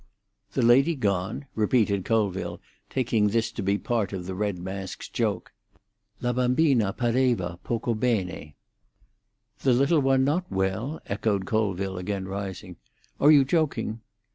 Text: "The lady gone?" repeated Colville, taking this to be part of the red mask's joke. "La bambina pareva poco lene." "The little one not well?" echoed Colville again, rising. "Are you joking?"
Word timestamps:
"The 0.53 0.63
lady 0.63 0.95
gone?" 0.95 1.45
repeated 1.53 2.05
Colville, 2.05 2.59
taking 2.89 3.27
this 3.27 3.51
to 3.51 3.61
be 3.61 3.77
part 3.77 4.13
of 4.13 4.25
the 4.25 4.33
red 4.33 4.57
mask's 4.57 5.07
joke. 5.07 5.51
"La 6.21 6.33
bambina 6.33 6.91
pareva 6.91 7.59
poco 7.63 7.93
lene." 7.93 8.55
"The 9.59 9.73
little 9.73 9.99
one 9.99 10.23
not 10.23 10.51
well?" 10.51 10.99
echoed 11.05 11.45
Colville 11.45 11.99
again, 11.99 12.25
rising. 12.27 12.77
"Are 13.19 13.29
you 13.29 13.45
joking?" 13.45 14.01